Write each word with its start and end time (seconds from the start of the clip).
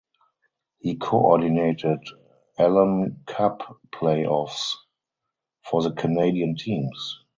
He 0.79 0.95
coordinated 0.95 1.99
Allan 2.57 3.21
Cup 3.27 3.77
playoffs 3.93 4.71
for 5.69 5.83
the 5.83 5.91
Canadian 5.91 6.55
teams. 6.55 7.19